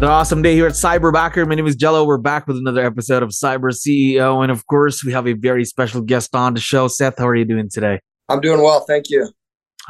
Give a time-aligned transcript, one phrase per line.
[0.00, 1.46] An awesome day here at Cyberbacker.
[1.46, 2.06] My name is Jello.
[2.06, 4.42] We're back with another episode of Cyber CEO.
[4.42, 6.88] And of course, we have a very special guest on the show.
[6.88, 8.00] Seth, how are you doing today?
[8.30, 8.80] I'm doing well.
[8.80, 9.28] Thank you.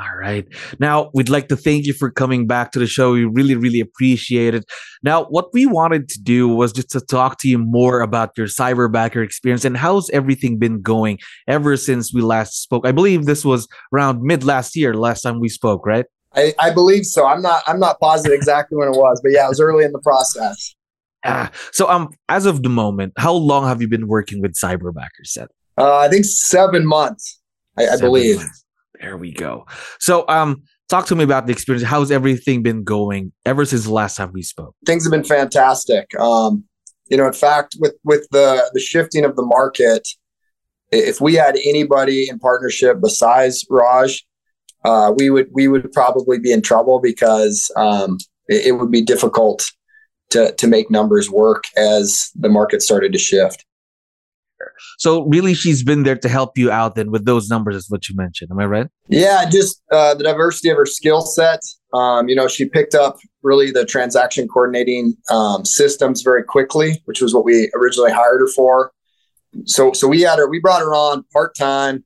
[0.01, 0.45] All right.
[0.80, 3.12] Now, we'd like to thank you for coming back to the show.
[3.12, 4.65] We really, really appreciate it.
[5.04, 8.48] Now, what we wanted to do was just to talk to you more about your
[8.48, 12.84] cyberbacker experience and how's everything been going ever since we last spoke.
[12.84, 16.06] I believe this was around mid last year, last time we spoke, right?
[16.34, 17.26] I, I believe so.
[17.26, 19.92] I'm not I'm not positive exactly when it was, but yeah, it was early in
[19.92, 20.74] the process.
[21.24, 25.24] Ah, so um, as of the moment, how long have you been working with Cyberbacker
[25.24, 25.48] Seth?
[25.76, 27.40] Uh, I think seven months.
[27.78, 28.37] I, I believe.
[28.37, 28.64] Months.
[29.00, 29.66] There we go.
[29.98, 31.87] So um, talk to me about the experience.
[31.87, 34.74] How's everything been going ever since the last time we spoke?
[34.84, 36.18] Things have been fantastic.
[36.18, 36.65] Um,
[37.09, 40.06] you know, in fact, with with the the shifting of the market,
[40.92, 44.24] if we had anybody in partnership besides Raj,
[44.84, 49.02] uh, we would we would probably be in trouble because um, it, it, would be
[49.02, 49.70] difficult
[50.30, 53.64] to to make numbers work as the market started to shift.
[54.98, 58.09] So really, she's been there to help you out then with those numbers, is what
[58.09, 58.50] you mentioned.
[58.50, 58.87] Am I right?
[59.09, 61.60] Yeah, just uh, the diversity of her skill set.
[61.92, 67.20] Um, you know, she picked up really the transaction coordinating um, systems very quickly, which
[67.20, 68.92] was what we originally hired her for.
[69.65, 70.48] So, so we had her.
[70.48, 72.04] We brought her on part time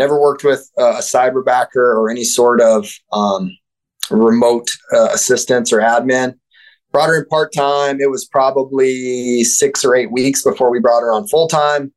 [0.00, 3.54] never worked with uh, a cyberbacker or any sort of um,
[4.10, 6.34] remote uh, assistance or admin.
[6.90, 8.00] Brought her in part time.
[8.00, 11.92] It was probably six or eight weeks before we brought her on full time.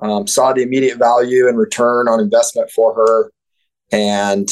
[0.00, 3.32] Um, saw the immediate value and return on investment for her.
[3.90, 4.48] And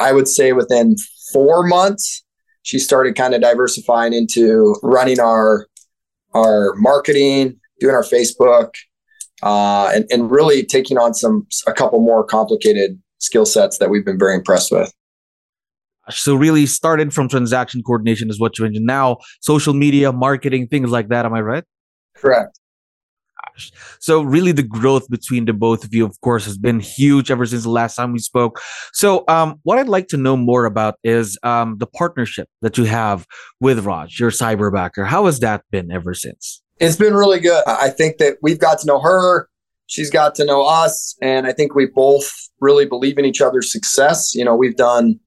[0.00, 0.96] I would say within
[1.32, 2.24] four months,
[2.62, 5.66] she started kind of diversifying into running our
[6.34, 8.70] our marketing, doing our Facebook,
[9.42, 14.04] uh, and, and really taking on some a couple more complicated skill sets that we've
[14.04, 14.92] been very impressed with.
[16.10, 18.86] So really started from transaction coordination is what you mentioned.
[18.86, 21.26] Now social media, marketing, things like that.
[21.26, 21.64] Am I right?
[22.14, 22.58] Correct.
[23.98, 27.44] So really the growth between the both of you, of course, has been huge ever
[27.44, 28.60] since the last time we spoke.
[28.92, 32.84] So um, what I'd like to know more about is um, the partnership that you
[32.84, 33.26] have
[33.60, 35.06] with Raj, your cyberbacker.
[35.06, 36.62] How has that been ever since?
[36.80, 37.62] It's been really good.
[37.66, 39.48] I think that we've got to know her.
[39.86, 41.16] She's got to know us.
[41.20, 44.34] And I think we both really believe in each other's success.
[44.34, 45.18] You know, we've done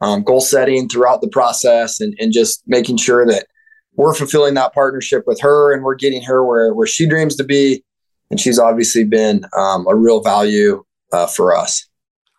[0.00, 3.46] um, goal setting throughout the process and, and just making sure that
[3.94, 7.44] we're fulfilling that partnership with her and we're getting her where, where she dreams to
[7.44, 7.84] be.
[8.30, 11.88] And she's obviously been um, a real value uh, for us.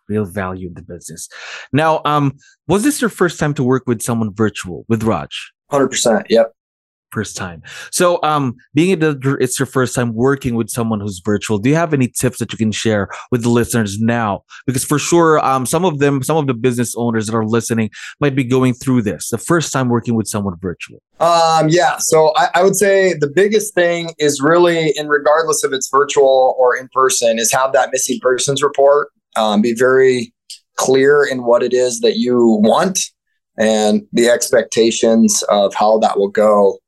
[0.08, 1.28] Real value in the business.
[1.72, 2.36] Now, um,
[2.66, 5.52] was this your first time to work with someone virtual with Raj?
[5.70, 6.26] 100%.
[6.28, 6.52] Yep
[7.12, 7.62] first time.
[7.90, 11.76] So, um, being that it's your first time working with someone who's virtual, do you
[11.76, 14.44] have any tips that you can share with the listeners now?
[14.66, 17.90] Because for sure, um, some of them, some of the business owners that are listening
[18.20, 21.00] might be going through this the first time working with someone virtual.
[21.20, 21.98] Um, yeah.
[21.98, 26.56] So I, I would say the biggest thing is really, and regardless if it's virtual
[26.58, 29.08] or in person, is have that missing persons report.
[29.36, 30.32] Um, be very
[30.76, 32.98] clear in what it is that you want
[33.58, 36.78] and the expectations of how that will go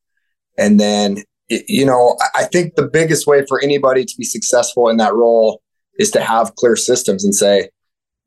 [0.59, 4.97] and then, you know, I think the biggest way for anybody to be successful in
[4.99, 5.63] that role
[5.99, 7.71] is to have clear systems and say,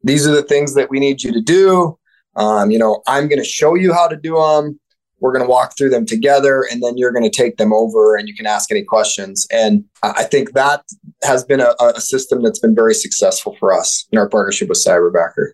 [0.04, 1.98] these are the things that we need you to do.
[2.36, 4.80] Um, you know, I'm going to show you how to do them.
[5.20, 8.16] We're going to walk through them together, and then you're going to take them over
[8.16, 9.48] and you can ask any questions.
[9.52, 10.84] And I think that
[11.24, 14.78] has been a, a system that's been very successful for us in our partnership with
[14.78, 15.54] Cyberbacker.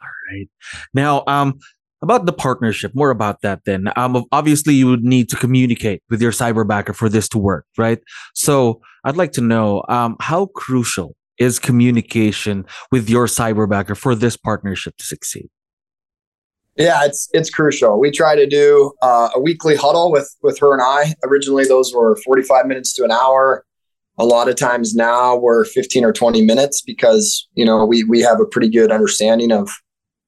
[0.00, 0.48] All right.
[0.94, 1.58] Now, um,
[2.04, 3.82] about the partnership more about that then.
[3.96, 8.00] Um obviously you would need to communicate with your cyberbacker for this to work right?
[8.34, 14.36] So i'd like to know um how crucial is communication with your cyberbacker for this
[14.36, 15.48] partnership to succeed?
[16.76, 18.00] Yeah it's it's crucial.
[18.00, 21.14] We try to do uh, a weekly huddle with with her and i.
[21.24, 23.64] Originally those were 45 minutes to an hour.
[24.16, 28.20] A lot of times now we're 15 or 20 minutes because you know we we
[28.20, 29.70] have a pretty good understanding of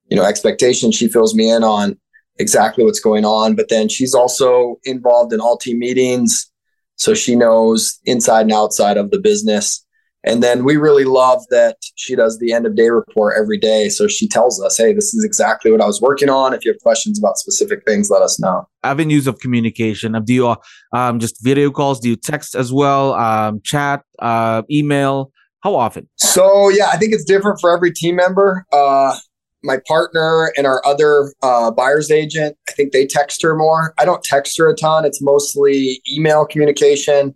[0.09, 0.95] you know expectations.
[0.95, 1.99] She fills me in on
[2.39, 3.55] exactly what's going on.
[3.55, 6.51] But then she's also involved in all team meetings,
[6.97, 9.83] so she knows inside and outside of the business.
[10.27, 13.89] And then we really love that she does the end of day report every day.
[13.89, 16.53] So she tells us, hey, this is exactly what I was working on.
[16.53, 18.67] If you have questions about specific things, let us know.
[18.83, 20.21] Avenues of communication.
[20.25, 20.57] Do you
[20.93, 22.01] um, just video calls?
[22.01, 23.15] Do you text as well?
[23.15, 25.31] Um, chat, uh, email?
[25.61, 26.09] How often?
[26.17, 28.67] So, yeah, I think it's different for every team member.
[28.73, 29.17] Uh,
[29.67, 33.93] my partner and our other uh, buyer's agent, I think they text her more.
[33.99, 35.05] I don't text her a ton.
[35.05, 37.35] It's mostly email communication.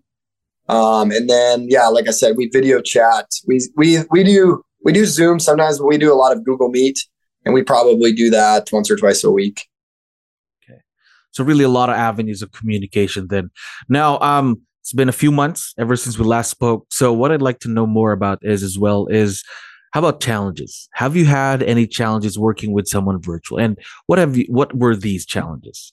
[0.69, 3.27] Um, and then, yeah, like I said, we video chat.
[3.47, 6.71] We we we do we do Zoom sometimes, but we do a lot of Google
[6.71, 6.99] Meet,
[7.45, 9.67] and we probably do that once or twice a week.
[10.63, 10.81] Okay,
[11.33, 13.27] so really a lot of avenues of communication.
[13.29, 13.51] Then
[13.89, 16.87] now, um, it's been a few months ever since we last spoke.
[16.91, 19.43] So what I'd like to know more about is as well is
[19.91, 20.89] how about challenges?
[20.93, 23.59] Have you had any challenges working with someone virtual?
[23.59, 25.93] And what have you what were these challenges?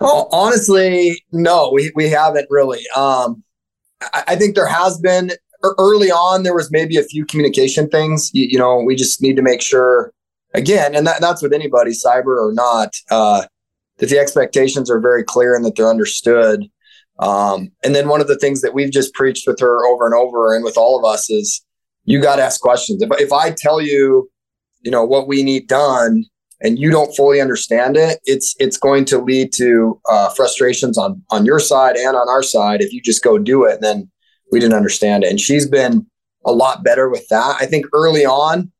[0.00, 2.82] Well, honestly, no, we, we haven't really.
[2.94, 3.42] Um,
[4.14, 5.32] I think there has been
[5.62, 8.30] early on, there was maybe a few communication things.
[8.32, 10.12] You, you know, we just need to make sure,
[10.54, 13.44] again, and that, that's with anybody, cyber or not, uh,
[13.98, 16.64] that the expectations are very clear and that they're understood.
[17.18, 20.14] Um, and then one of the things that we've just preached with her over and
[20.14, 21.64] over and with all of us is
[22.08, 23.02] you got to ask questions.
[23.02, 24.30] If, if I tell you,
[24.80, 26.24] you know, what we need done
[26.60, 31.22] and you don't fully understand it, it's it's going to lead to uh, frustrations on
[31.30, 34.10] on your side and on our side if you just go do it and then
[34.50, 35.30] we didn't understand it.
[35.30, 36.06] And she's been
[36.46, 37.56] a lot better with that.
[37.60, 38.72] I think early on,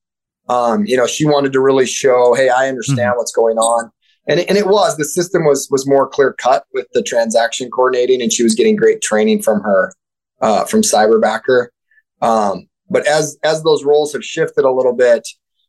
[0.49, 3.19] um, you know, she wanted to really show, hey, I understand mm-hmm.
[3.19, 3.91] what's going on.
[4.27, 7.71] And it, and it was the system was was more clear cut with the transaction
[7.71, 9.93] coordinating, and she was getting great training from her
[10.41, 11.69] uh, from Cyberbacker.
[12.21, 15.27] Um, but as as those roles have shifted a little bit,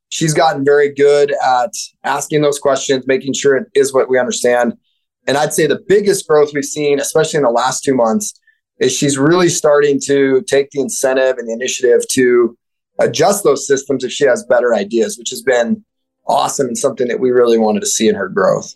[0.09, 1.71] she's gotten very good at
[2.03, 4.73] asking those questions, making sure it is what we understand.
[5.27, 8.33] And I'd say the biggest growth we've seen, especially in the last two months,
[8.79, 12.57] is she's really starting to take the incentive and the initiative to
[12.99, 15.83] adjust those systems if she has better ideas, which has been
[16.27, 18.75] awesome and something that we really wanted to see in her growth.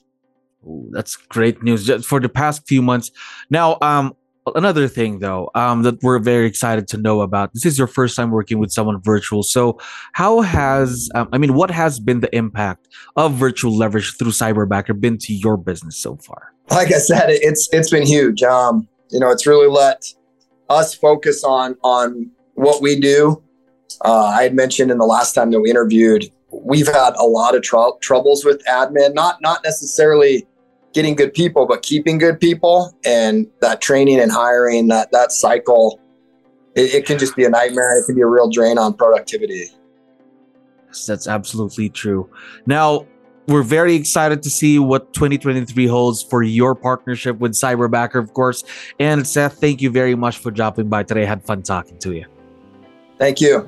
[0.65, 3.11] Ooh, that's great news just for the past few months.
[3.49, 4.15] Now, um,
[4.55, 8.15] another thing though um, that we're very excited to know about this is your first
[8.15, 9.43] time working with someone virtual.
[9.43, 9.79] So
[10.13, 14.99] how has um, i mean what has been the impact of virtual leverage through cyberbacker
[14.99, 16.53] been to your business so far?
[16.69, 18.43] Like i said it's it's been huge.
[18.43, 20.03] Um, you know it's really let
[20.69, 23.41] us focus on on what we do.
[24.03, 26.29] Uh, i had mentioned in the last time that we interviewed
[26.61, 29.13] we've had a lot of tr- troubles with admin.
[29.13, 30.47] Not not necessarily
[30.93, 35.99] getting good people, but keeping good people and that training and hiring, that that cycle,
[36.75, 37.99] it, it can just be a nightmare.
[37.99, 39.65] It can be a real drain on productivity.
[41.07, 42.29] That's absolutely true.
[42.65, 43.07] Now,
[43.47, 48.63] we're very excited to see what 2023 holds for your partnership with Cyberbacker, of course.
[48.99, 51.23] And Seth, thank you very much for dropping by today.
[51.23, 52.25] I had fun talking to you.
[53.17, 53.67] Thank you.